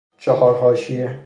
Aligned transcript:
چهار 0.17 0.55
حاشیه 0.57 1.19